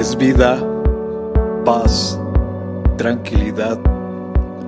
[0.00, 0.58] es vida,
[1.62, 2.18] paz,
[2.96, 3.78] tranquilidad.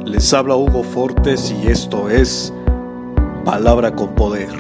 [0.05, 2.53] Les habla Hugo Fortes y esto es
[3.43, 4.51] Palabra con Poder.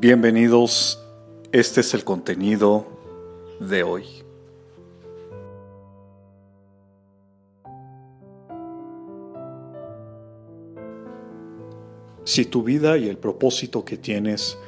[0.00, 1.00] Bienvenidos,
[1.52, 2.88] este es el contenido
[3.60, 4.04] de hoy.
[12.24, 14.58] Si tu vida y el propósito que tienes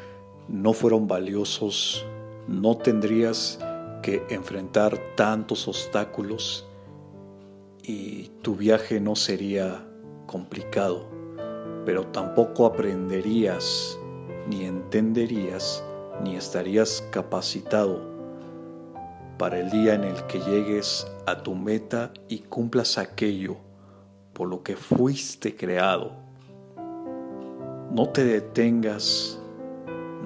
[0.47, 2.07] no fueron valiosos,
[2.49, 3.59] no tendrías
[4.03, 6.67] que enfrentar tantos obstáculos
[7.83, 9.87] y tu viaje no sería
[10.27, 11.09] complicado,
[11.85, 13.99] pero tampoco aprenderías,
[14.49, 15.85] ni entenderías,
[16.23, 18.09] ni estarías capacitado
[19.39, 23.57] para el día en el que llegues a tu meta y cumplas aquello
[24.33, 26.13] por lo que fuiste creado.
[27.91, 29.41] No te detengas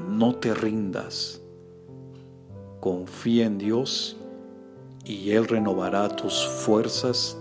[0.09, 1.41] no te rindas.
[2.85, 4.15] Confía en Dios
[5.07, 7.35] y Él renovará tus fuerzas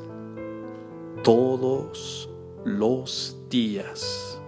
[1.21, 2.29] todos
[2.63, 4.39] los días.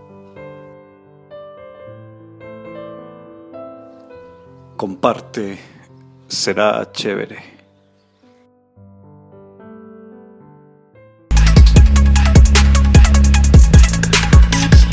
[4.78, 5.60] Comparte,
[6.30, 7.55] será chévere.